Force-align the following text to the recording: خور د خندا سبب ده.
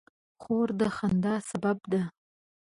خور 0.41 0.67
د 0.79 0.81
خندا 0.95 1.35
سبب 1.49 1.77
ده. 1.91 2.01